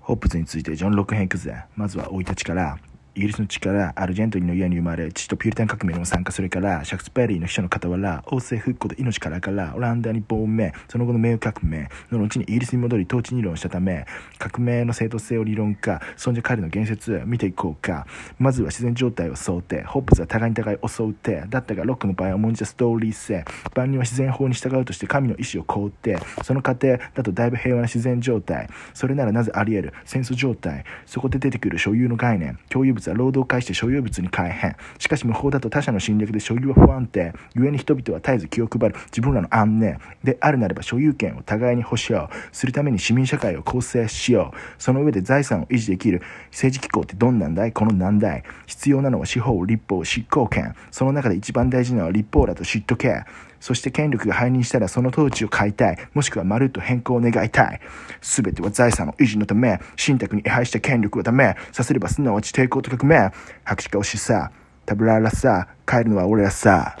[0.00, 1.64] ホップズについてジョン・ロック編いくぜ。
[1.76, 2.78] まずは生い立ちから、
[3.16, 14.06] イギリスの力、アルジェントニの家に生まれ、父とピューリタン革命にも参加するから、シャクスペリーの秘書の傍ら、王政復興で命からから、オランダに亡命、その後の名誉革命の後にイギリスに戻り統治理論したため、
[14.38, 18.06] 革命の正当性を理論化、そんじゃ彼の言説、見ていこうか。
[18.38, 29.94] まずは自然状態を想定、ホップズは互いに互いを襲うて、だったがロックの場合は重んじたストーリー性、万人は自然法に従うとして神の意志を肯定、その過程だとだいぶ平和な自然状態、それならなぜあり得る？
[30.04, 34.76] 戦争状態、そこで出てくる所有の概念、共有物は労働を介して所有物に改変。
[34.98, 37.32] しかし無法だと他者の侵略で所有は不安定。
[37.54, 39.98] 故に人々は絶えず気を配る自分らの安寧。
[40.22, 44.82] であるならば所有権を互いに保障するために市民社会を構成しよう。
[44.82, 47.72] その上で財産を維持できる政治機構ってどんなんだい？
[47.72, 48.42] この難題。
[48.66, 50.74] 必要なのは司法、立法、執行権。
[50.90, 53.24] その中で一番大事なのは立法だと知っとけ。
[53.60, 55.98] そして権力が背任したらその統治を買いたい。
[56.14, 57.80] もしくはまるっと変更を願いたい。
[58.20, 61.56] すべては財産の維持のため、信託に違反した権力をため。
[61.72, 63.30] させればすなわち抵抗と革命。
[63.64, 64.50] 白紙化をしさ。
[64.88, 65.68] 食べられさ。
[65.86, 66.96] 帰るのは俺らさ。